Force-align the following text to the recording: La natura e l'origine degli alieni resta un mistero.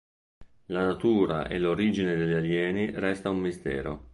La 0.69 0.83
natura 0.83 1.47
e 1.47 1.59
l'origine 1.59 2.15
degli 2.15 2.33
alieni 2.33 2.89
resta 2.89 3.29
un 3.29 3.37
mistero. 3.37 4.09